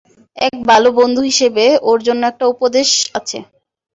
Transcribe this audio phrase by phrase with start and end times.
[0.37, 3.37] এক ভালো বন্ধু হিসেবে, ওর জন্য একটা উপদেশ আছে।